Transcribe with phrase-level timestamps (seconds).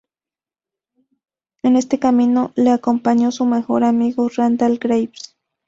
[1.61, 5.35] En este camino le acompañó su mejor amigo Randal Graves.